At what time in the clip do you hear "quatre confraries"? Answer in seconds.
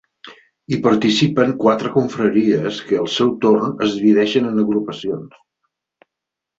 1.65-2.81